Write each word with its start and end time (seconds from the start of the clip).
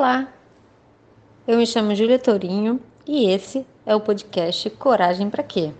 Olá, 0.00 0.32
eu 1.46 1.58
me 1.58 1.66
chamo 1.66 1.94
Júlia 1.94 2.18
Tourinho 2.18 2.80
e 3.06 3.28
esse 3.28 3.66
é 3.84 3.94
o 3.94 4.00
podcast 4.00 4.70
Coragem 4.70 5.28
para 5.28 5.42
Quê? 5.42 5.74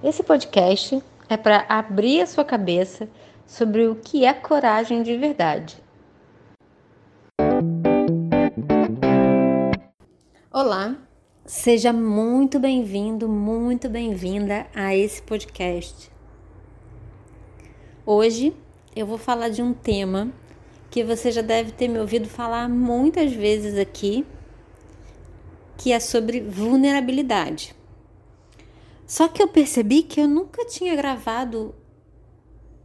Esse 0.00 0.22
podcast 0.22 1.02
é 1.28 1.36
para 1.36 1.66
abrir 1.68 2.20
a 2.20 2.26
sua 2.28 2.44
cabeça 2.44 3.08
sobre 3.44 3.88
o 3.88 3.96
que 3.96 4.24
é 4.24 4.32
coragem 4.32 5.02
de 5.02 5.16
verdade. 5.16 5.82
Olá, 10.52 10.96
seja 11.44 11.92
muito 11.92 12.60
bem-vindo, 12.60 13.28
muito 13.28 13.88
bem-vinda 13.88 14.68
a 14.72 14.94
esse 14.94 15.20
podcast. 15.20 16.12
Hoje 18.06 18.54
eu 18.94 19.04
vou 19.04 19.18
falar 19.18 19.48
de 19.48 19.62
um 19.62 19.74
tema 19.74 20.32
que 20.90 21.04
você 21.04 21.30
já 21.30 21.40
deve 21.40 21.70
ter 21.70 21.86
me 21.86 21.98
ouvido 21.98 22.28
falar 22.28 22.68
muitas 22.68 23.32
vezes 23.32 23.78
aqui, 23.78 24.26
que 25.78 25.92
é 25.92 26.00
sobre 26.00 26.40
vulnerabilidade. 26.40 27.74
Só 29.06 29.28
que 29.28 29.42
eu 29.42 29.48
percebi 29.48 30.02
que 30.02 30.20
eu 30.20 30.28
nunca 30.28 30.66
tinha 30.66 30.94
gravado 30.96 31.74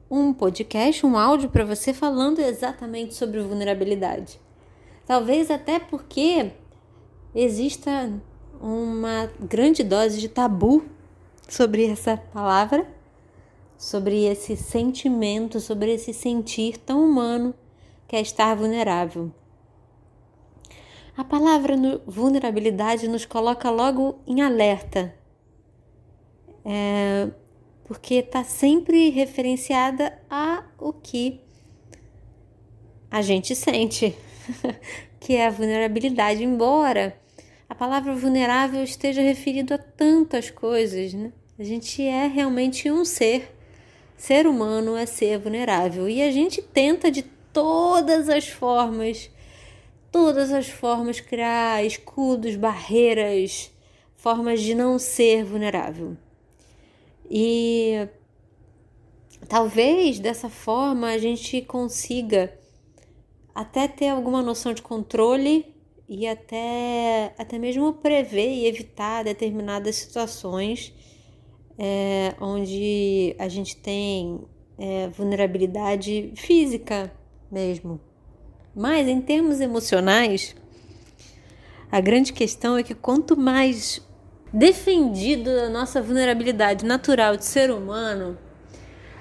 um 0.10 0.32
podcast, 0.32 1.04
um 1.06 1.18
áudio 1.18 1.50
para 1.50 1.66
você 1.66 1.94
falando 1.94 2.40
exatamente 2.40 3.16
sobre 3.16 3.42
vulnerabilidade. 3.42 4.40
Talvez 5.06 5.50
até 5.50 5.80
porque 5.80 6.52
exista 7.34 8.12
uma 8.62 9.30
grande 9.40 9.84
dose 9.84 10.22
de 10.22 10.30
tabu 10.30 10.86
sobre 11.50 11.86
essa 11.86 12.18
palavra, 12.18 12.88
sobre 13.78 14.26
esse 14.26 14.56
sentimento, 14.56 15.60
sobre 15.60 15.94
esse 15.94 16.14
sentir 16.14 16.78
tão 16.78 17.04
humano 17.04 17.54
que 18.08 18.16
é 18.16 18.22
estar 18.22 18.56
vulnerável. 18.56 19.32
A 21.18 21.24
palavra 21.24 21.76
vulnerabilidade 22.06 23.08
nos 23.08 23.26
coloca 23.26 23.70
logo 23.70 24.20
em 24.28 24.42
alerta, 24.42 25.16
é, 26.66 27.30
porque 27.86 28.16
está 28.16 28.44
sempre 28.44 29.10
referenciada 29.10 30.20
a 30.30 30.66
o 30.78 30.92
que 30.92 31.40
a 33.10 33.22
gente 33.22 33.56
sente, 33.56 34.16
que 35.20 35.36
é 35.36 35.48
a 35.48 35.52
vulnerabilidade, 35.52 36.44
embora 36.44 37.18
a 37.70 37.74
palavra 37.74 38.14
vulnerável 38.14 38.84
esteja 38.84 39.22
referida 39.22 39.76
a 39.76 39.78
tantas 39.78 40.52
coisas, 40.52 41.14
né? 41.14 41.32
A 41.58 41.64
gente 41.64 42.04
é 42.04 42.28
realmente 42.28 42.92
um 42.92 43.04
ser. 43.04 43.52
Ser 44.18 44.48
humano 44.48 44.96
é 44.96 45.06
ser 45.06 45.40
vulnerável 45.40 46.08
e 46.08 46.22
a 46.22 46.32
gente 46.32 46.62
tenta 46.62 47.10
de 47.10 47.24
todas 47.56 48.28
as 48.28 48.50
formas, 48.50 49.32
todas 50.12 50.52
as 50.52 50.68
formas 50.68 51.22
criar 51.22 51.86
escudos, 51.86 52.58
barreiras, 52.58 53.72
formas 54.18 54.62
de 54.62 54.76
não 54.76 55.00
ser 55.00 55.46
vulnerável. 55.46 56.18
E 57.32 58.10
talvez 59.48 60.20
dessa 60.20 60.50
forma 60.50 61.08
a 61.08 61.18
gente 61.18 61.62
consiga 61.62 62.54
até 63.54 63.88
ter 63.88 64.10
alguma 64.10 64.42
noção 64.42 64.74
de 64.74 64.82
controle 64.82 65.74
e 66.10 66.28
até, 66.28 67.34
até 67.38 67.58
mesmo 67.58 67.94
prever 67.94 68.50
e 68.50 68.66
evitar 68.66 69.24
determinadas 69.24 69.96
situações 69.96 70.94
é, 71.80 72.36
onde 72.42 73.34
a 73.40 73.48
gente 73.48 73.78
tem 73.78 74.42
é, 74.78 75.08
vulnerabilidade 75.08 76.34
física, 76.36 77.14
mesmo. 77.52 78.00
Mas 78.76 79.08
em 79.08 79.22
termos 79.22 79.62
emocionais, 79.62 80.56
a 81.92 82.02
grande 82.02 82.34
questão 82.34 82.78
é 82.78 82.84
que 82.84 82.94
quanto 82.94 83.38
mais 83.38 84.02
defendido 84.52 85.50
a 85.50 85.70
nossa 85.70 86.02
vulnerabilidade 86.02 86.86
natural 86.86 87.38
de 87.38 87.46
ser 87.46 87.72
humano, 87.72 88.38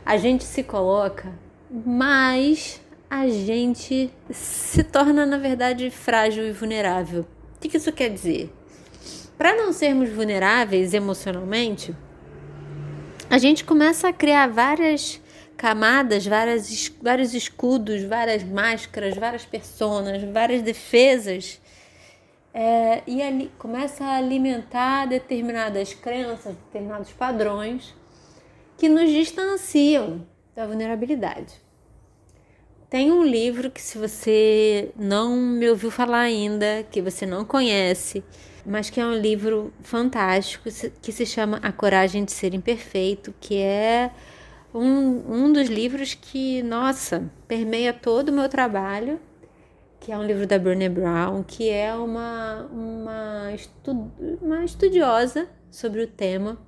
a 0.04 0.16
gente 0.16 0.44
se 0.44 0.62
coloca, 0.62 1.32
mais 1.70 2.80
a 3.08 3.28
gente 3.28 4.10
se 4.30 4.82
torna, 4.82 5.24
na 5.24 5.38
verdade, 5.38 5.90
frágil 5.90 6.46
e 6.46 6.52
vulnerável. 6.52 7.26
O 7.56 7.60
que 7.60 7.76
isso 7.76 7.92
quer 7.92 8.10
dizer? 8.10 8.52
Para 9.38 9.56
não 9.56 9.72
sermos 9.72 10.10
vulneráveis 10.10 10.94
emocionalmente, 10.94 11.94
a 13.30 13.38
gente 13.38 13.64
começa 13.64 14.08
a 14.08 14.12
criar 14.12 14.48
várias 14.48 15.20
camadas, 15.56 16.26
várias, 16.26 16.92
vários 17.02 17.34
escudos, 17.34 18.02
várias 18.02 18.42
máscaras, 18.42 19.16
várias 19.16 19.44
personas, 19.44 20.22
várias 20.24 20.62
defesas. 20.62 21.60
É, 22.52 23.02
e 23.06 23.20
ali 23.22 23.50
começa 23.58 24.04
a 24.04 24.16
alimentar 24.16 25.06
determinadas 25.06 25.92
crenças, 25.92 26.54
determinados 26.54 27.12
padrões 27.12 27.94
que 28.78 28.88
nos 28.88 29.10
distanciam 29.10 30.26
da 30.54 30.66
vulnerabilidade. 30.66 31.64
Tem 32.88 33.10
um 33.10 33.24
livro 33.24 33.70
que, 33.70 33.82
se 33.82 33.98
você 33.98 34.92
não 34.96 35.36
me 35.36 35.68
ouviu 35.68 35.90
falar 35.90 36.20
ainda, 36.20 36.86
que 36.92 37.02
você 37.02 37.26
não 37.26 37.44
conhece, 37.44 38.22
mas 38.64 38.88
que 38.88 39.00
é 39.00 39.04
um 39.04 39.14
livro 39.14 39.72
fantástico, 39.82 40.68
que 41.02 41.10
se 41.10 41.26
chama 41.26 41.58
A 41.60 41.72
Coragem 41.72 42.24
de 42.24 42.30
Ser 42.30 42.54
Imperfeito, 42.54 43.34
que 43.40 43.56
é 43.56 44.12
um, 44.74 45.44
um 45.44 45.52
dos 45.52 45.68
livros 45.68 46.14
que, 46.14 46.62
nossa, 46.64 47.30
permeia 47.46 47.92
todo 47.92 48.30
o 48.30 48.32
meu 48.32 48.48
trabalho, 48.48 49.20
que 50.00 50.10
é 50.10 50.18
um 50.18 50.24
livro 50.24 50.46
da 50.46 50.58
Brené 50.58 50.88
Brown, 50.88 51.44
que 51.44 51.70
é 51.70 51.94
uma, 51.94 52.66
uma, 52.72 53.52
estu, 53.54 54.10
uma 54.42 54.64
estudiosa 54.64 55.48
sobre 55.70 56.02
o 56.02 56.06
tema. 56.08 56.58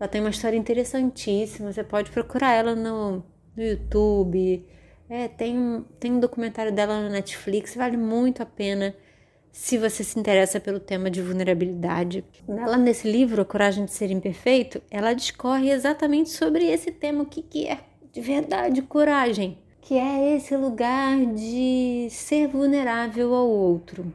Ela 0.00 0.08
tem 0.08 0.20
uma 0.20 0.30
história 0.30 0.56
interessantíssima, 0.56 1.72
você 1.72 1.84
pode 1.84 2.10
procurar 2.10 2.52
ela 2.52 2.74
no, 2.74 3.22
no 3.54 3.62
YouTube. 3.62 4.66
É, 5.08 5.28
tem, 5.28 5.84
tem 6.00 6.12
um 6.12 6.20
documentário 6.20 6.72
dela 6.72 7.02
no 7.02 7.10
Netflix, 7.10 7.76
vale 7.76 7.96
muito 7.96 8.42
a 8.42 8.46
pena 8.46 8.94
se 9.56 9.78
você 9.78 10.04
se 10.04 10.20
interessa 10.20 10.60
pelo 10.60 10.78
tema 10.78 11.10
de 11.10 11.22
vulnerabilidade. 11.22 12.22
Ela, 12.46 12.76
nesse 12.76 13.10
livro, 13.10 13.40
A 13.40 13.44
Coragem 13.44 13.86
de 13.86 13.90
Ser 13.90 14.10
Imperfeito, 14.10 14.82
ela 14.90 15.14
discorre 15.14 15.70
exatamente 15.70 16.28
sobre 16.28 16.66
esse 16.66 16.92
tema, 16.92 17.22
o 17.22 17.26
que, 17.26 17.40
que 17.40 17.66
é 17.66 17.80
de 18.12 18.20
verdade 18.20 18.82
coragem, 18.82 19.58
que 19.80 19.94
é 19.94 20.36
esse 20.36 20.54
lugar 20.54 21.16
de 21.34 22.06
ser 22.10 22.48
vulnerável 22.48 23.34
ao 23.34 23.48
outro. 23.48 24.12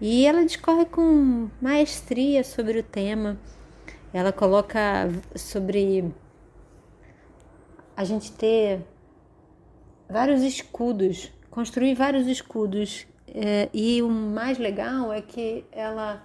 E 0.00 0.24
ela 0.24 0.44
discorre 0.44 0.86
com 0.86 1.50
maestria 1.60 2.44
sobre 2.44 2.78
o 2.78 2.84
tema. 2.84 3.36
Ela 4.14 4.32
coloca 4.32 5.10
sobre 5.34 6.04
a 7.96 8.04
gente 8.04 8.30
ter 8.30 8.80
vários 10.08 10.42
escudos, 10.42 11.32
construir 11.50 11.94
vários 11.94 12.28
escudos 12.28 13.04
é, 13.34 13.68
e 13.72 14.02
o 14.02 14.08
mais 14.08 14.58
legal 14.58 15.12
é 15.12 15.20
que 15.20 15.64
ela, 15.72 16.22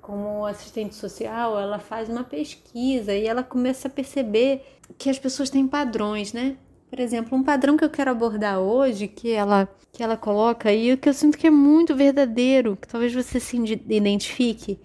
como 0.00 0.44
assistente 0.46 0.94
social, 0.94 1.58
ela 1.58 1.78
faz 1.78 2.08
uma 2.08 2.24
pesquisa 2.24 3.14
e 3.14 3.26
ela 3.26 3.42
começa 3.42 3.88
a 3.88 3.90
perceber 3.90 4.62
que 4.96 5.10
as 5.10 5.18
pessoas 5.18 5.50
têm 5.50 5.66
padrões, 5.66 6.32
né? 6.32 6.56
Por 6.88 7.00
exemplo, 7.00 7.36
um 7.36 7.42
padrão 7.42 7.76
que 7.76 7.84
eu 7.84 7.90
quero 7.90 8.10
abordar 8.10 8.58
hoje, 8.60 9.08
que 9.08 9.30
ela, 9.30 9.68
que 9.92 10.02
ela 10.02 10.16
coloca 10.16 10.70
aí, 10.70 10.96
que 10.96 11.08
eu 11.08 11.14
sinto 11.14 11.36
que 11.36 11.46
é 11.46 11.50
muito 11.50 11.94
verdadeiro, 11.94 12.76
que 12.76 12.88
talvez 12.88 13.12
você 13.12 13.38
se 13.38 13.56
identifique, 13.56 14.78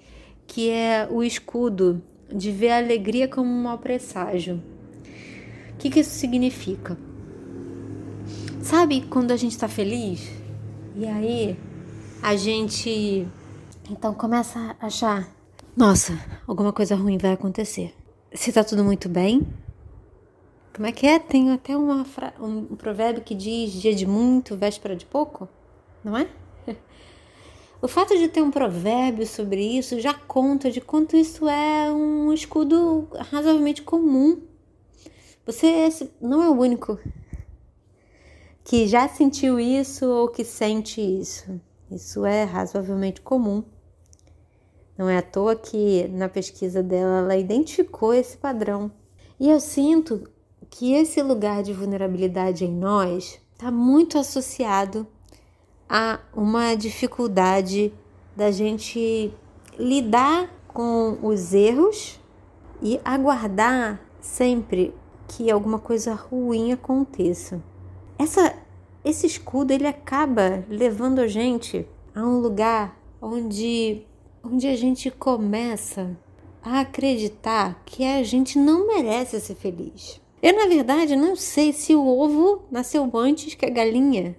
que 0.45 0.69
é 0.69 1.07
o 1.09 1.23
escudo 1.23 2.03
de 2.29 2.51
ver 2.51 2.71
a 2.71 2.77
alegria 2.77 3.27
como 3.27 3.49
um 3.49 3.63
mau 3.63 3.77
presságio. 3.77 4.61
O 5.73 5.77
que, 5.77 5.89
que 5.89 6.01
isso 6.01 6.11
significa? 6.11 6.97
Sabe 8.61 9.01
quando 9.09 9.31
a 9.31 9.37
gente 9.37 9.51
está 9.51 9.67
feliz? 9.67 10.42
E 10.95 11.07
aí 11.07 11.57
a 12.21 12.35
gente 12.35 13.27
então 13.89 14.13
começa 14.13 14.75
a 14.79 14.85
achar: 14.85 15.27
nossa, 15.75 16.13
alguma 16.47 16.71
coisa 16.71 16.95
ruim 16.95 17.17
vai 17.17 17.31
acontecer. 17.31 17.95
Se 18.31 18.51
tá 18.51 18.63
tudo 18.63 18.83
muito 18.83 19.09
bem, 19.09 19.41
como 20.73 20.85
é 20.87 20.91
que 20.91 21.07
é? 21.07 21.17
Tem 21.17 21.51
até 21.51 21.75
uma 21.75 22.05
um 22.39 22.75
provérbio 22.75 23.23
que 23.23 23.33
diz 23.33 23.71
dia 23.71 23.93
de 23.95 24.05
muito, 24.05 24.55
véspera 24.55 24.95
de 24.95 25.05
pouco, 25.05 25.49
não 26.03 26.17
é? 26.17 26.27
O 27.81 27.87
fato 27.89 28.17
de 28.17 28.29
ter 28.29 28.41
um 28.41 28.49
provérbio 28.49 29.27
sobre 29.27 29.61
isso 29.61 29.99
já 29.99 30.13
conta 30.13 30.71
de 30.71 30.79
quanto 30.79 31.17
isso 31.17 31.49
é 31.49 31.91
um 31.91 32.31
escudo 32.31 33.09
razoavelmente 33.29 33.81
comum. 33.81 34.41
Você 35.45 35.89
não 36.21 36.41
é 36.41 36.47
o 36.47 36.57
único 36.57 36.97
que 38.63 38.87
já 38.87 39.07
sentiu 39.07 39.59
isso 39.59 40.05
ou 40.05 40.27
que 40.27 40.43
sente 40.43 41.01
isso. 41.01 41.59
Isso 41.91 42.25
é 42.25 42.43
razoavelmente 42.43 43.21
comum. 43.21 43.63
Não 44.97 45.09
é 45.09 45.17
à 45.17 45.21
toa 45.21 45.55
que 45.55 46.07
na 46.09 46.29
pesquisa 46.29 46.81
dela 46.81 47.19
ela 47.19 47.37
identificou 47.37 48.13
esse 48.13 48.37
padrão. 48.37 48.91
E 49.39 49.49
eu 49.49 49.59
sinto 49.59 50.29
que 50.69 50.93
esse 50.93 51.21
lugar 51.21 51.61
de 51.61 51.73
vulnerabilidade 51.73 52.65
em 52.65 52.71
nós 52.71 53.39
está 53.53 53.69
muito 53.71 54.17
associado 54.17 55.05
há 55.89 56.19
uma 56.33 56.75
dificuldade 56.75 57.93
da 58.35 58.49
gente 58.49 59.33
lidar 59.77 60.49
com 60.67 61.17
os 61.21 61.53
erros 61.53 62.19
e 62.81 62.99
aguardar 63.03 64.01
sempre 64.19 64.93
que 65.27 65.51
alguma 65.51 65.79
coisa 65.79 66.13
ruim 66.13 66.71
aconteça. 66.71 67.61
Essa, 68.17 68.55
esse 69.03 69.27
escudo 69.27 69.71
ele 69.71 69.87
acaba 69.87 70.63
levando 70.69 71.19
a 71.19 71.27
gente 71.27 71.85
a 72.15 72.21
um 72.21 72.39
lugar 72.39 72.97
onde, 73.21 74.05
onde 74.43 74.67
a 74.67 74.75
gente 74.75 75.09
começa 75.09 76.17
a 76.61 76.81
acreditar 76.81 77.81
que 77.85 78.03
a 78.05 78.23
gente 78.23 78.57
não 78.57 78.87
merece 78.87 79.39
ser 79.39 79.55
feliz. 79.55 80.21
Eu, 80.41 80.55
na 80.55 80.67
verdade, 80.67 81.15
não 81.15 81.35
sei 81.35 81.71
se 81.73 81.95
o 81.95 82.05
ovo 82.05 82.63
nasceu 82.69 83.09
antes 83.13 83.55
que 83.55 83.65
a 83.65 83.69
galinha, 83.69 84.37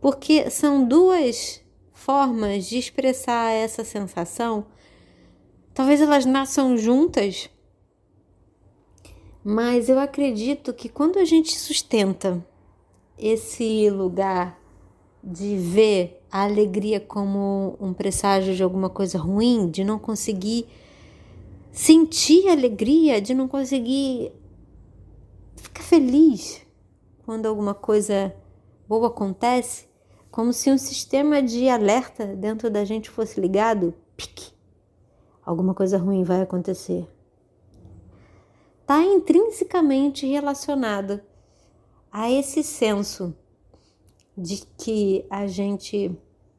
porque 0.00 0.50
são 0.50 0.84
duas 0.84 1.62
formas 1.92 2.66
de 2.66 2.78
expressar 2.78 3.50
essa 3.52 3.84
sensação. 3.84 4.66
Talvez 5.72 6.00
elas 6.00 6.26
nasçam 6.26 6.76
juntas, 6.76 7.48
mas 9.44 9.90
eu 9.90 9.98
acredito 9.98 10.72
que 10.72 10.88
quando 10.88 11.18
a 11.18 11.24
gente 11.26 11.58
sustenta 11.58 12.42
esse 13.18 13.90
lugar 13.90 14.58
de 15.22 15.58
ver 15.58 16.22
a 16.32 16.44
alegria 16.44 16.98
como 16.98 17.76
um 17.78 17.92
presságio 17.92 18.54
de 18.54 18.62
alguma 18.62 18.88
coisa 18.88 19.18
ruim, 19.18 19.70
de 19.70 19.84
não 19.84 19.98
conseguir 19.98 20.66
sentir 21.70 22.48
alegria, 22.48 23.20
de 23.20 23.34
não 23.34 23.46
conseguir 23.46 24.32
ficar 25.56 25.82
feliz 25.82 26.62
quando 27.26 27.44
alguma 27.44 27.74
coisa 27.74 28.34
boa 28.88 29.08
acontece, 29.08 29.86
como 30.30 30.54
se 30.54 30.70
um 30.70 30.78
sistema 30.78 31.42
de 31.42 31.68
alerta 31.68 32.26
dentro 32.34 32.70
da 32.70 32.84
gente 32.84 33.10
fosse 33.10 33.38
ligado, 33.38 33.94
pique, 34.16 34.52
alguma 35.44 35.74
coisa 35.74 35.98
ruim 35.98 36.24
vai 36.24 36.40
acontecer 36.40 37.06
está 38.84 39.02
intrinsecamente 39.02 40.26
relacionado 40.26 41.18
a 42.12 42.30
esse 42.30 42.62
senso 42.62 43.34
de 44.36 44.62
que 44.76 45.24
a 45.30 45.46
gente, 45.46 46.14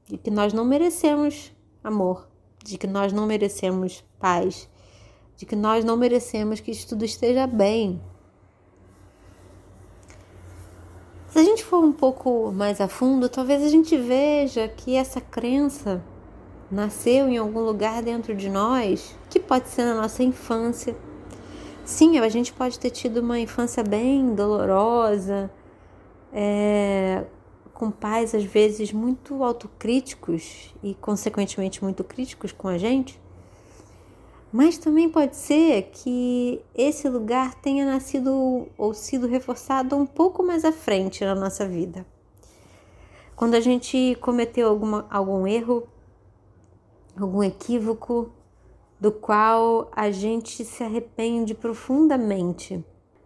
de 0.08 0.18
que 0.18 0.32
nós 0.32 0.52
não 0.52 0.66
merecemos 0.66 1.54
amor, 1.84 2.28
de 2.64 2.80
que 2.80 2.88
nós 2.88 3.14
não 3.14 3.28
merecemos 3.28 4.04
paz, 4.20 4.68
de 5.38 5.46
que 5.46 5.56
nós 5.56 5.86
não 5.86 5.96
merecemos 5.96 6.60
que 6.60 6.72
isso 6.72 6.88
tudo 6.88 7.06
esteja 7.06 7.46
bem. 7.46 8.02
Se 11.30 11.38
a 11.38 11.44
gente 11.44 11.64
for 11.64 11.84
um 11.84 11.94
pouco 11.94 12.52
mais 12.52 12.82
a 12.82 12.88
fundo, 12.88 13.30
talvez 13.30 13.62
a 13.62 13.70
gente 13.70 13.96
veja 13.96 14.68
que 14.68 14.96
essa 14.96 15.22
crença 15.22 16.04
nasceu 16.72 17.30
em 17.30 17.38
algum 17.38 17.60
lugar 17.60 18.02
dentro 18.02 18.34
de 18.34 18.50
nós, 18.50 19.16
que 19.30 19.40
pode 19.40 19.70
ser 19.70 19.84
na 19.84 19.94
nossa 19.94 20.24
infância, 20.24 20.98
Sim, 21.86 22.18
a 22.18 22.28
gente 22.30 22.52
pode 22.52 22.80
ter 22.80 22.90
tido 22.90 23.18
uma 23.18 23.40
infância 23.40 23.84
bem 23.84 24.34
dolorosa, 24.34 25.52
é, 26.34 27.24
com 27.76 27.92
pais 27.92 28.34
às 28.34 28.44
vezes 28.44 28.92
muito 28.92 29.44
autocríticos 29.44 30.74
e, 30.82 30.96
consequentemente, 30.96 31.84
muito 31.84 32.04
críticos 32.04 32.52
com 32.52 32.68
a 32.68 32.80
gente. 32.80 33.22
Mas 34.52 34.80
também 34.80 35.08
pode 35.08 35.36
ser 35.36 35.92
que 35.94 36.60
esse 36.74 37.08
lugar 37.08 37.54
tenha 37.54 37.86
nascido 37.86 38.68
ou 38.76 38.92
sido 38.96 39.28
reforçado 39.28 39.96
um 39.96 40.08
pouco 40.08 40.42
mais 40.42 40.66
à 40.66 40.72
frente 40.72 41.24
na 41.24 41.36
nossa 41.36 41.68
vida. 41.68 42.04
Quando 43.36 43.54
a 43.54 43.60
gente 43.60 44.18
cometeu 44.22 44.68
alguma, 44.68 45.06
algum 45.08 45.46
erro, 45.46 45.88
algum 47.16 47.44
equívoco, 47.44 48.32
do 49.06 49.12
qual 49.12 49.92
a 49.96 50.10
gente 50.10 50.66
se 50.66 50.84
arrepende 50.84 51.54
profundamente. 51.54 52.84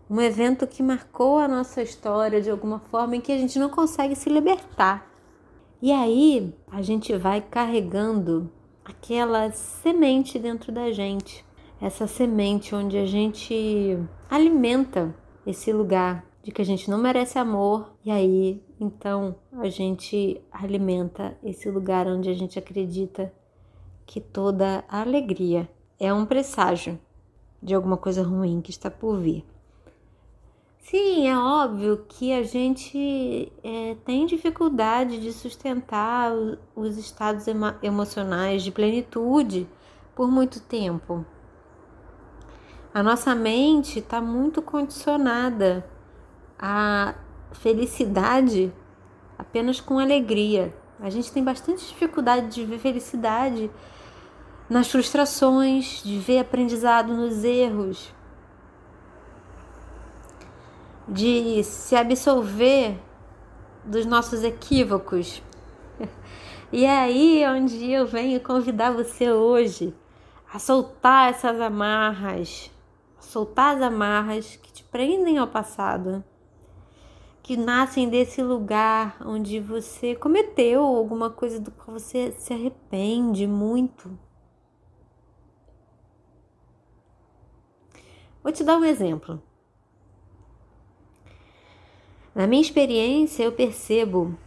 Um 0.09 0.19
evento 0.19 0.67
que 0.67 0.83
marcou 0.83 1.37
a 1.37 1.47
nossa 1.47 1.81
história 1.81 2.41
de 2.41 2.51
alguma 2.51 2.79
forma 2.79 3.15
em 3.15 3.21
que 3.21 3.31
a 3.31 3.37
gente 3.37 3.57
não 3.57 3.69
consegue 3.69 4.13
se 4.13 4.29
libertar. 4.29 5.09
E 5.81 5.93
aí 5.93 6.53
a 6.69 6.81
gente 6.81 7.15
vai 7.15 7.39
carregando 7.39 8.51
aquela 8.83 9.49
semente 9.51 10.37
dentro 10.37 10.69
da 10.69 10.91
gente, 10.91 11.45
essa 11.79 12.07
semente 12.07 12.75
onde 12.75 12.97
a 12.97 13.05
gente 13.05 13.97
alimenta 14.29 15.15
esse 15.47 15.71
lugar 15.71 16.25
de 16.43 16.51
que 16.51 16.61
a 16.61 16.65
gente 16.65 16.91
não 16.91 16.97
merece 16.97 17.39
amor, 17.39 17.95
e 18.03 18.11
aí 18.11 18.61
então 18.81 19.33
a 19.53 19.69
gente 19.69 20.41
alimenta 20.51 21.37
esse 21.41 21.71
lugar 21.71 22.05
onde 22.05 22.29
a 22.29 22.33
gente 22.33 22.59
acredita 22.59 23.31
que 24.09 24.19
toda 24.19 24.83
alegria 24.89 25.69
é 25.99 26.11
um 26.11 26.25
presságio 26.25 26.99
de 27.61 27.75
alguma 27.75 27.95
coisa 27.95 28.23
ruim 28.23 28.59
que 28.59 28.71
está 28.71 28.89
por 28.89 29.19
vir. 29.19 29.45
Sim, 30.79 31.27
é 31.27 31.37
óbvio 31.37 32.03
que 32.09 32.33
a 32.33 32.41
gente 32.41 33.53
é, 33.63 33.95
tem 34.03 34.25
dificuldade 34.25 35.21
de 35.21 35.31
sustentar 35.31 36.31
os 36.75 36.97
estados 36.97 37.47
emo 37.47 37.75
emocionais 37.83 38.63
de 38.63 38.71
plenitude 38.71 39.69
por 40.15 40.27
muito 40.27 40.59
tempo. 40.59 41.23
A 42.91 43.03
nossa 43.03 43.35
mente 43.35 43.99
está 43.99 44.19
muito 44.19 44.59
condicionada 44.59 45.87
à 46.57 47.13
felicidade 47.51 48.73
apenas 49.37 49.79
com 49.79 49.99
alegria. 49.99 50.75
A 50.99 51.11
gente 51.11 51.31
tem 51.31 51.43
bastante 51.43 51.87
dificuldade 51.87 52.47
de 52.47 52.65
ver 52.65 52.79
felicidade 52.79 53.69
nas 54.69 54.91
frustrações, 54.91 56.03
de 56.03 56.19
ver 56.19 56.39
aprendizado 56.39 57.13
nos 57.13 57.43
erros, 57.43 58.13
de 61.07 61.63
se 61.63 61.95
absolver 61.95 62.99
dos 63.83 64.05
nossos 64.05 64.43
equívocos. 64.43 65.41
E 66.71 66.85
é 66.85 66.99
aí 66.99 67.43
onde 67.47 67.91
eu 67.91 68.05
venho 68.05 68.39
convidar 68.41 68.91
você 68.91 69.31
hoje 69.31 69.91
a 70.53 70.59
soltar 70.59 71.31
essas 71.31 71.59
amarras, 71.59 72.69
soltar 73.19 73.75
as 73.75 73.81
amarras 73.81 74.55
que 74.55 74.71
te 74.71 74.83
prendem 74.83 75.39
ao 75.39 75.47
passado, 75.47 76.23
que 77.41 77.57
nascem 77.57 78.07
desse 78.07 78.43
lugar 78.43 79.17
onde 79.25 79.59
você 79.59 80.13
cometeu 80.13 80.83
alguma 80.83 81.31
coisa 81.31 81.59
do 81.59 81.71
qual 81.71 81.97
você 81.97 82.31
se 82.33 82.53
arrepende 82.53 83.47
muito. 83.47 84.28
Vou 88.43 88.51
te 88.51 88.63
dar 88.63 88.77
um 88.77 88.85
exemplo. 88.85 89.41
Na 92.33 92.47
minha 92.47 92.61
experiência, 92.61 93.43
eu 93.43 93.51
percebo 93.51 94.37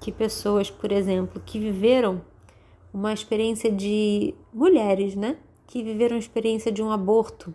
que 0.00 0.12
pessoas, 0.12 0.70
por 0.70 0.92
exemplo, 0.92 1.42
que 1.44 1.58
viveram 1.58 2.22
uma 2.92 3.12
experiência 3.12 3.72
de 3.72 4.34
mulheres, 4.52 5.16
né? 5.16 5.38
Que 5.66 5.82
viveram 5.82 6.16
a 6.16 6.18
experiência 6.18 6.70
de 6.70 6.82
um 6.82 6.90
aborto, 6.90 7.54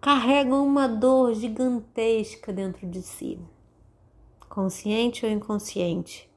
carregam 0.00 0.66
uma 0.66 0.88
dor 0.88 1.34
gigantesca 1.34 2.52
dentro 2.52 2.86
de 2.86 3.02
si, 3.02 3.38
consciente 4.48 5.24
ou 5.24 5.30
inconsciente, 5.30 6.28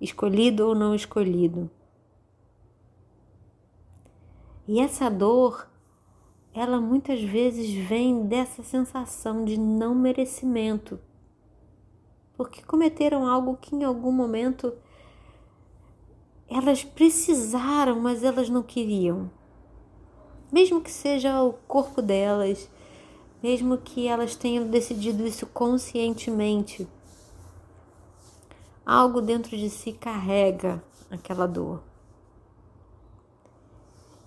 escolhido 0.00 0.66
ou 0.66 0.74
não 0.74 0.94
escolhido. 0.94 1.70
E 4.66 4.78
essa 4.78 5.10
dor, 5.10 5.68
ela 6.54 6.80
muitas 6.80 7.20
vezes 7.20 7.72
vem 7.86 8.26
dessa 8.26 8.62
sensação 8.62 9.44
de 9.44 9.58
não 9.58 9.94
merecimento, 9.94 11.00
porque 12.36 12.62
cometeram 12.62 13.26
algo 13.26 13.56
que 13.56 13.74
em 13.74 13.82
algum 13.82 14.12
momento 14.12 14.72
elas 16.48 16.84
precisaram, 16.84 17.98
mas 17.98 18.22
elas 18.22 18.48
não 18.48 18.62
queriam. 18.62 19.30
Mesmo 20.52 20.80
que 20.80 20.90
seja 20.90 21.42
o 21.42 21.54
corpo 21.66 22.02
delas, 22.02 22.70
mesmo 23.42 23.78
que 23.78 24.06
elas 24.06 24.36
tenham 24.36 24.68
decidido 24.68 25.26
isso 25.26 25.46
conscientemente, 25.46 26.86
algo 28.84 29.20
dentro 29.20 29.56
de 29.56 29.68
si 29.70 29.92
carrega 29.92 30.84
aquela 31.10 31.46
dor. 31.46 31.82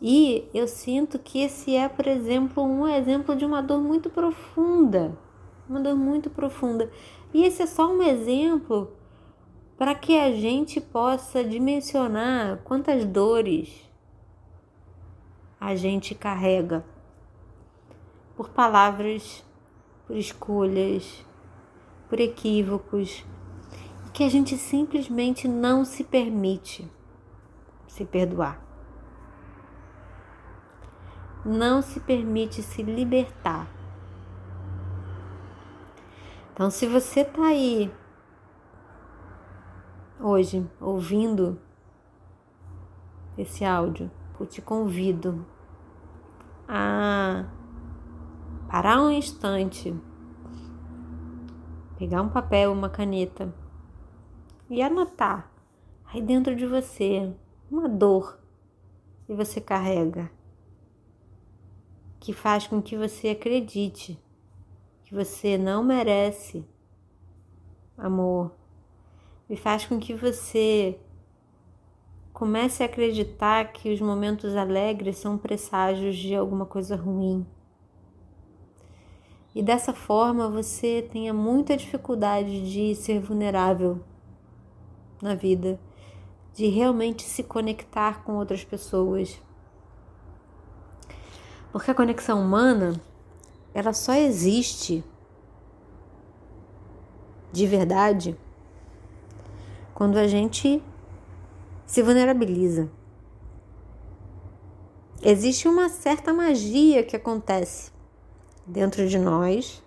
E 0.08 0.48
eu 0.54 0.68
sinto 0.68 1.18
que 1.18 1.40
esse 1.40 1.76
é, 1.76 1.90
por 1.90 2.06
exemplo, 2.06 2.62
um 2.62 2.88
exemplo 2.88 3.36
de 3.36 3.44
uma 3.44 3.60
dor 3.60 3.82
muito 3.82 4.08
profunda, 4.08 5.18
uma 5.68 5.80
dor 5.80 5.96
muito 5.96 6.30
profunda. 6.30 6.92
E 7.34 7.44
esse 7.44 7.64
é 7.64 7.66
só 7.66 7.92
um 7.92 8.04
exemplo 8.04 8.94
para 9.76 9.96
que 9.96 10.16
a 10.16 10.32
gente 10.32 10.80
possa 10.80 11.44
dimensionar 11.44 12.60
quantas 12.64 13.04
dores 13.04 13.90
a 15.60 15.76
gente 15.76 16.14
carrega 16.14 16.86
por 18.36 18.50
palavras, 18.50 19.44
por 20.06 20.16
escolhas, 20.16 21.26
por 22.08 22.20
equívocos, 22.20 23.26
que 24.14 24.24
a 24.24 24.30
gente 24.30 24.56
simplesmente 24.56 25.48
não 25.48 25.84
se 25.84 26.04
permite 26.04 26.88
se 27.88 28.06
perdoar. 28.06 28.75
Não 31.46 31.82
se 31.82 32.00
permite 32.00 32.64
se 32.64 32.82
libertar. 32.82 33.70
Então, 36.52 36.72
se 36.72 36.88
você 36.88 37.20
está 37.20 37.48
aí 37.48 37.94
hoje 40.20 40.68
ouvindo 40.82 41.60
esse 43.38 43.64
áudio, 43.64 44.10
eu 44.40 44.46
te 44.46 44.62
convido 44.62 45.46
a 46.68 47.46
parar 48.68 49.02
um 49.02 49.12
instante, 49.12 49.96
pegar 51.98 52.22
um 52.22 52.30
papel, 52.30 52.72
uma 52.72 52.90
caneta 52.90 53.54
e 54.70 54.82
anotar 54.82 55.52
aí 56.06 56.22
dentro 56.22 56.56
de 56.56 56.66
você 56.66 57.34
uma 57.70 57.88
dor 57.88 58.40
que 59.26 59.34
você 59.34 59.60
carrega, 59.60 60.32
que 62.26 62.34
faz 62.34 62.66
com 62.66 62.82
que 62.82 62.98
você 62.98 63.30
acredite 63.30 64.20
que 65.04 65.14
você 65.14 65.60
não 65.60 65.84
merece 65.84 66.66
amor, 67.96 68.52
e 69.48 69.56
faz 69.56 69.86
com 69.86 70.00
que 70.00 70.12
você 70.12 71.00
comece 72.34 72.82
a 72.82 72.88
acreditar 72.88 73.72
que 73.72 73.94
os 73.94 74.02
momentos 74.02 74.56
alegres 74.56 75.18
são 75.18 75.38
presságios 75.38 76.16
de 76.16 76.34
alguma 76.34 76.66
coisa 76.66 76.96
ruim. 76.96 77.46
E 79.54 79.62
dessa 79.62 79.94
forma 79.94 80.50
você 80.50 81.08
tenha 81.12 81.32
muita 81.32 81.78
dificuldade 81.78 82.72
de 82.72 82.96
ser 82.96 83.20
vulnerável 83.20 84.04
na 85.22 85.36
vida, 85.36 85.80
de 86.56 86.66
realmente 86.70 87.22
se 87.22 87.44
conectar 87.44 88.24
com 88.24 88.34
outras 88.34 88.64
pessoas. 88.64 89.40
Porque 91.76 91.92
a 91.92 91.94
conexão 91.94 92.42
humana, 92.42 92.94
ela 93.74 93.92
só 93.92 94.14
existe 94.14 95.04
de 97.52 97.68
verdade 97.68 98.34
quando 99.94 100.18
a 100.18 100.26
gente 100.26 100.82
se 101.86 102.02
vulnerabiliza. 102.02 102.90
Existe 105.22 105.68
uma 105.68 105.90
certa 105.90 106.34
magia 106.34 107.04
que 107.04 107.18
acontece 107.18 107.92
dentro 108.66 109.06
de 109.06 109.20
nós 109.20 109.84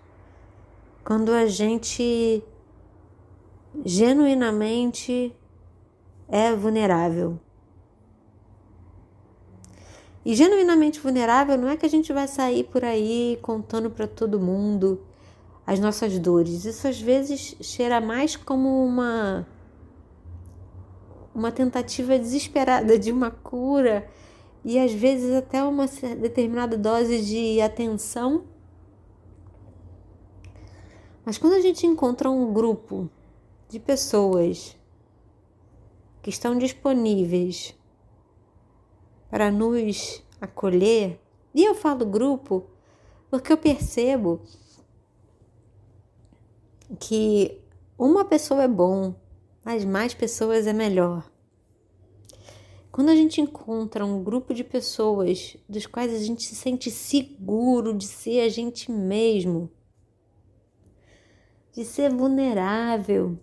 quando 1.03 1.31
a 1.31 1.47
gente 1.47 2.43
genuinamente 3.83 5.35
é 6.27 6.55
vulnerável. 6.55 7.39
E 10.29 10.35
genuinamente 10.35 10.99
vulnerável 10.99 11.57
não 11.57 11.69
é 11.69 11.75
que 11.75 11.87
a 11.87 11.89
gente 11.89 12.13
vai 12.13 12.27
sair 12.27 12.63
por 12.65 12.85
aí 12.85 13.39
contando 13.41 13.89
para 13.89 14.05
todo 14.05 14.39
mundo 14.39 15.01
as 15.65 15.79
nossas 15.79 16.19
dores. 16.19 16.65
Isso 16.65 16.87
às 16.87 17.01
vezes 17.01 17.55
cheira 17.61 17.99
mais 17.99 18.35
como 18.35 18.85
uma 18.85 19.47
uma 21.33 21.51
tentativa 21.51 22.15
desesperada 22.19 22.99
de 22.99 23.11
uma 23.11 23.31
cura 23.31 24.07
e 24.63 24.77
às 24.77 24.93
vezes 24.93 25.33
até 25.33 25.63
uma 25.63 25.87
determinada 25.87 26.77
dose 26.77 27.25
de 27.25 27.59
atenção. 27.59 28.43
Mas 31.25 31.39
quando 31.39 31.53
a 31.53 31.61
gente 31.61 31.87
encontra 31.87 32.29
um 32.29 32.53
grupo 32.53 33.09
de 33.67 33.79
pessoas 33.79 34.77
que 36.21 36.29
estão 36.29 36.55
disponíveis 36.55 37.78
para 39.29 39.51
nos 39.51 40.23
acolher, 40.41 41.19
e 41.53 41.63
eu 41.63 41.75
falo 41.75 42.05
grupo 42.05 42.65
porque 43.29 43.53
eu 43.53 43.57
percebo 43.57 44.41
que 46.99 47.61
uma 47.97 48.25
pessoa 48.25 48.63
é 48.63 48.67
bom, 48.67 49.13
mas 49.63 49.85
mais 49.85 50.13
pessoas 50.13 50.65
é 50.65 50.73
melhor. 50.73 51.29
Quando 52.91 53.09
a 53.09 53.15
gente 53.15 53.39
encontra 53.39 54.03
um 54.03 54.23
grupo 54.23 54.53
de 54.53 54.63
pessoas 54.63 55.55
dos 55.69 55.85
quais 55.85 56.13
a 56.13 56.17
gente 56.17 56.43
se 56.43 56.55
sente 56.55 56.89
seguro 56.89 57.93
de 57.93 58.07
ser 58.07 58.41
a 58.41 58.49
gente 58.49 58.91
mesmo, 58.91 59.69
de 61.71 61.85
ser 61.85 62.11
vulnerável, 62.11 63.37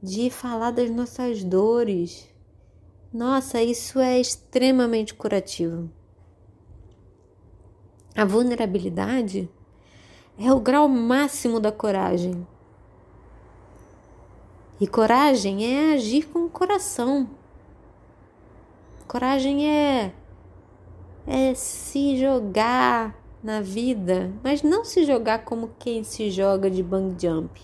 de 0.00 0.30
falar 0.30 0.70
das 0.70 0.90
nossas 0.90 1.42
dores, 1.42 2.28
nossa, 3.16 3.62
isso 3.62 3.98
é 3.98 4.20
extremamente 4.20 5.14
curativo. 5.14 5.90
A 8.14 8.26
vulnerabilidade 8.26 9.48
é 10.38 10.52
o 10.52 10.60
grau 10.60 10.86
máximo 10.86 11.58
da 11.58 11.72
coragem. 11.72 12.46
E 14.78 14.86
coragem 14.86 15.64
é 15.64 15.94
agir 15.94 16.28
com 16.28 16.44
o 16.44 16.50
coração. 16.50 17.30
Coragem 19.08 19.66
é 19.66 20.12
é 21.26 21.54
se 21.54 22.18
jogar 22.18 23.18
na 23.42 23.62
vida, 23.62 24.30
mas 24.44 24.62
não 24.62 24.84
se 24.84 25.06
jogar 25.06 25.42
como 25.42 25.70
quem 25.78 26.04
se 26.04 26.30
joga 26.30 26.70
de 26.70 26.82
bang 26.82 27.16
jump. 27.18 27.58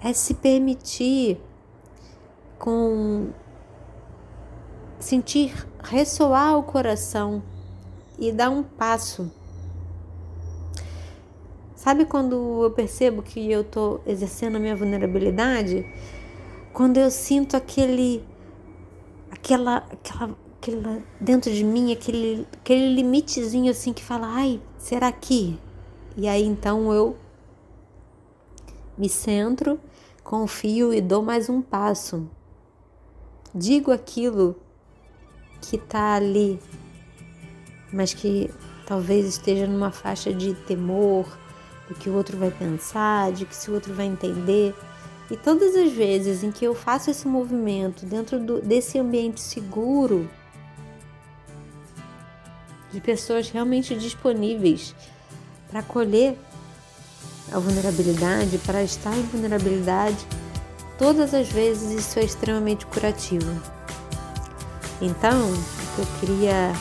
É 0.00 0.12
se 0.12 0.34
permitir 0.34 1.40
com 2.60 3.32
sentir 5.04 5.54
ressoar 5.82 6.56
o 6.58 6.62
coração 6.62 7.42
e 8.18 8.32
dar 8.32 8.50
um 8.50 8.62
passo 8.62 9.30
Sabe 11.82 12.04
quando 12.04 12.62
eu 12.62 12.70
percebo 12.70 13.24
que 13.24 13.50
eu 13.50 13.62
estou 13.62 14.00
exercendo 14.06 14.54
a 14.54 14.60
minha 14.60 14.76
vulnerabilidade? 14.76 15.84
Quando 16.72 16.96
eu 16.96 17.10
sinto 17.10 17.56
aquele, 17.56 18.24
aquela, 19.28 19.78
aquela, 19.90 20.36
aquela 20.60 21.02
dentro 21.20 21.50
de 21.50 21.64
mim, 21.64 21.92
aquele, 21.92 22.46
aquele 22.52 22.94
limitezinho 22.94 23.68
assim 23.68 23.92
que 23.92 24.00
fala, 24.00 24.28
ai, 24.28 24.60
será 24.78 25.10
que? 25.10 25.58
E 26.16 26.28
aí 26.28 26.44
então 26.44 26.92
eu 26.92 27.16
me 28.96 29.08
centro, 29.08 29.80
confio 30.22 30.94
e 30.94 31.00
dou 31.00 31.20
mais 31.20 31.48
um 31.48 31.60
passo. 31.60 32.30
Digo 33.52 33.90
aquilo 33.90 34.54
que 35.62 35.76
está 35.76 36.16
ali, 36.16 36.58
mas 37.92 38.12
que 38.12 38.50
talvez 38.86 39.26
esteja 39.26 39.66
numa 39.66 39.90
faixa 39.90 40.34
de 40.34 40.54
temor, 40.54 41.26
do 41.88 41.94
que 41.94 42.10
o 42.10 42.14
outro 42.14 42.36
vai 42.36 42.50
pensar, 42.50 43.32
de 43.32 43.46
que 43.46 43.54
se 43.54 43.70
o 43.70 43.74
outro 43.74 43.94
vai 43.94 44.06
entender. 44.06 44.74
E 45.30 45.36
todas 45.36 45.74
as 45.76 45.92
vezes 45.92 46.42
em 46.42 46.50
que 46.50 46.64
eu 46.64 46.74
faço 46.74 47.10
esse 47.10 47.26
movimento 47.26 48.04
dentro 48.04 48.38
do, 48.38 48.60
desse 48.60 48.98
ambiente 48.98 49.40
seguro, 49.40 50.28
de 52.92 53.00
pessoas 53.00 53.48
realmente 53.48 53.94
disponíveis 53.94 54.94
para 55.70 55.80
acolher 55.80 56.36
a 57.50 57.58
vulnerabilidade, 57.58 58.58
para 58.58 58.82
estar 58.82 59.16
em 59.16 59.22
vulnerabilidade, 59.22 60.18
todas 60.98 61.32
as 61.32 61.48
vezes 61.48 61.90
isso 61.90 62.18
é 62.18 62.24
extremamente 62.24 62.84
curativo. 62.86 63.81
Então, 65.04 65.52
eu 65.98 66.06
queria 66.20 66.72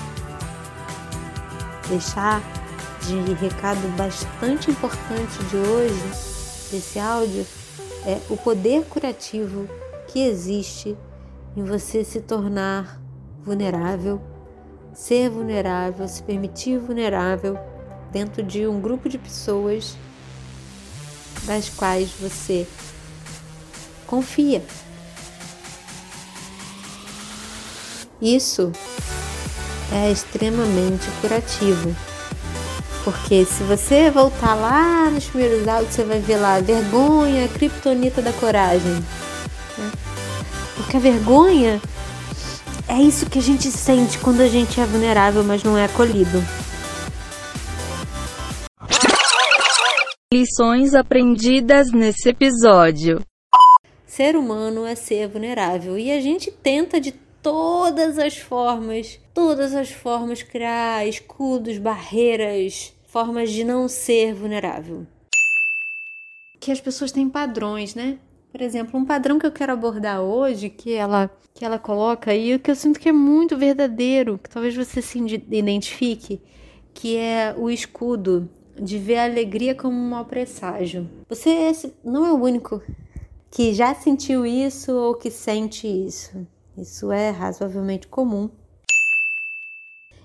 deixar 1.89 2.39
de 3.01 3.33
recado 3.33 3.87
bastante 3.97 4.69
importante 4.69 5.43
de 5.45 5.57
hoje, 5.57 6.03
desse 6.69 6.99
áudio, 6.99 7.47
é 8.05 8.21
o 8.29 8.37
poder 8.37 8.85
curativo 8.85 9.67
que 10.07 10.19
existe 10.19 10.95
em 11.57 11.63
você 11.63 12.03
se 12.03 12.21
tornar 12.21 13.01
vulnerável, 13.43 14.21
ser 14.93 15.27
vulnerável, 15.27 16.07
se 16.07 16.21
permitir 16.21 16.77
vulnerável 16.77 17.57
dentro 18.11 18.43
de 18.43 18.67
um 18.67 18.79
grupo 18.79 19.09
de 19.09 19.17
pessoas 19.17 19.97
das 21.47 21.69
quais 21.69 22.11
você 22.19 22.67
confia. 24.05 24.63
Isso 28.21 28.71
é 29.91 30.11
extremamente 30.11 31.09
curativo. 31.19 31.95
Porque 33.03 33.45
se 33.45 33.63
você 33.63 34.11
voltar 34.11 34.53
lá 34.53 35.09
nos 35.09 35.25
primeiros 35.25 35.67
áudios, 35.67 35.95
você 35.95 36.03
vai 36.03 36.19
ver 36.19 36.37
lá 36.37 36.59
vergonha, 36.59 37.47
criptonita 37.47 38.21
da 38.21 38.31
coragem. 38.33 38.93
Né? 39.77 39.91
Porque 40.75 40.97
a 40.97 40.99
vergonha 40.99 41.81
é 42.87 43.01
isso 43.01 43.29
que 43.29 43.39
a 43.39 43.41
gente 43.41 43.71
sente 43.71 44.19
quando 44.19 44.41
a 44.41 44.47
gente 44.47 44.79
é 44.79 44.85
vulnerável, 44.85 45.43
mas 45.43 45.63
não 45.63 45.77
é 45.77 45.85
acolhido. 45.85 46.43
lições 50.33 50.93
aprendidas 50.93 51.91
nesse 51.91 52.29
episódio. 52.29 53.19
Ser 54.05 54.37
humano 54.37 54.85
é 54.85 54.95
ser 54.95 55.27
vulnerável 55.27 55.97
e 55.97 56.09
a 56.09 56.21
gente 56.21 56.49
tenta 56.49 57.01
de 57.01 57.13
todas 57.41 58.17
as 58.17 58.37
formas, 58.37 59.19
todas 59.33 59.73
as 59.73 59.91
formas 59.91 60.43
criar 60.43 61.07
escudos, 61.07 61.77
barreiras, 61.77 62.93
formas 63.05 63.51
de 63.51 63.63
não 63.63 63.87
ser 63.87 64.33
vulnerável. 64.33 65.05
Que 66.59 66.71
as 66.71 66.79
pessoas 66.79 67.11
têm 67.11 67.29
padrões, 67.29 67.95
né? 67.95 68.19
Por 68.51 68.61
exemplo, 68.61 68.99
um 68.99 69.05
padrão 69.05 69.39
que 69.39 69.45
eu 69.45 69.51
quero 69.51 69.71
abordar 69.71 70.21
hoje, 70.21 70.69
que 70.69 70.93
ela 70.93 71.29
que 71.53 71.65
ela 71.65 71.77
coloca 71.77 72.31
aí, 72.31 72.57
que 72.57 72.71
eu 72.71 72.75
sinto 72.75 72.99
que 72.99 73.09
é 73.09 73.11
muito 73.11 73.57
verdadeiro, 73.57 74.39
que 74.41 74.49
talvez 74.49 74.73
você 74.73 75.01
se 75.01 75.19
identifique, 75.19 76.41
que 76.93 77.17
é 77.17 77.53
o 77.57 77.69
escudo 77.69 78.49
de 78.79 78.97
ver 78.97 79.17
a 79.17 79.25
alegria 79.25 79.75
como 79.75 79.95
um 79.95 80.09
mau 80.09 80.25
presságio. 80.25 81.09
Você 81.27 81.73
não 82.03 82.25
é 82.25 82.31
o 82.31 82.41
único 82.41 82.81
que 83.49 83.73
já 83.73 83.93
sentiu 83.93 84.45
isso 84.45 84.93
ou 84.93 85.15
que 85.15 85.29
sente 85.29 85.87
isso. 85.87 86.47
Isso 86.77 87.11
é 87.11 87.29
razoavelmente 87.29 88.07
comum. 88.07 88.49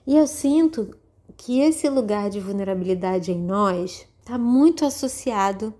E 0.06 0.16
eu 0.16 0.26
sinto 0.26 0.96
que 1.36 1.60
esse 1.60 1.88
lugar 1.88 2.30
de 2.30 2.40
vulnerabilidade 2.40 3.32
em 3.32 3.38
nós 3.38 4.06
está 4.20 4.38
muito 4.38 4.84
associado 4.84 5.74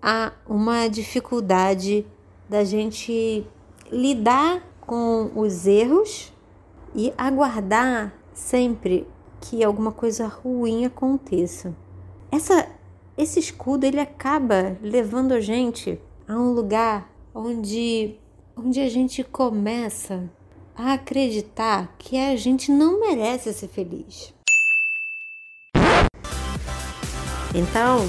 a 0.00 0.32
uma 0.46 0.88
dificuldade 0.88 2.06
da 2.48 2.64
gente 2.64 3.46
lidar 3.90 4.62
com 4.80 5.30
os 5.36 5.66
erros 5.66 6.32
e 6.94 7.12
aguardar 7.16 8.12
sempre 8.32 9.06
que 9.40 9.62
alguma 9.62 9.92
coisa 9.92 10.26
ruim 10.26 10.84
aconteça. 10.84 11.74
Essa, 12.30 12.68
esse 13.16 13.38
escudo 13.38 13.84
ele 13.84 14.00
acaba 14.00 14.76
levando 14.82 15.32
a 15.32 15.40
gente 15.40 16.00
a 16.26 16.34
um 16.34 16.52
lugar 16.52 17.10
onde, 17.34 18.18
onde 18.56 18.80
a 18.80 18.88
gente 18.88 19.24
começa 19.24 20.28
a 20.74 20.94
acreditar 20.94 21.94
que 21.98 22.16
a 22.16 22.36
gente 22.36 22.70
não 22.70 23.00
merece 23.00 23.52
ser 23.52 23.68
feliz. 23.68 24.32
Então, 27.54 28.00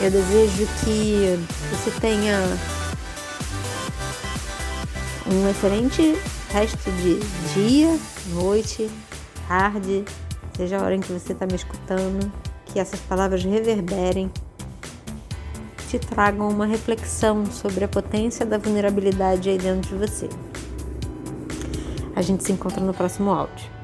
eu 0.00 0.10
desejo 0.10 0.66
que 0.84 1.36
você 1.70 2.00
tenha 2.00 2.38
um 5.26 5.48
excelente 5.48 6.16
resto 6.50 6.90
de 6.92 7.18
dia, 7.54 7.98
noite, 8.30 8.90
tarde, 9.46 10.04
seja 10.56 10.78
a 10.78 10.82
hora 10.82 10.94
em 10.94 11.00
que 11.00 11.12
você 11.12 11.32
está 11.32 11.46
me 11.46 11.54
escutando, 11.54 12.32
que 12.66 12.80
essas 12.80 13.00
palavras 13.00 13.44
reverberem, 13.44 14.30
te 15.88 15.98
tragam 15.98 16.46
uma 16.50 16.66
reflexão 16.66 17.46
sobre 17.46 17.82
a 17.82 17.88
potência 17.88 18.44
da 18.44 18.58
vulnerabilidade 18.58 19.48
aí 19.48 19.56
dentro 19.56 19.96
de 19.96 20.06
você. 20.06 20.28
A 22.14 22.20
gente 22.20 22.44
se 22.44 22.52
encontra 22.52 22.84
no 22.84 22.92
próximo 22.92 23.30
áudio. 23.30 23.77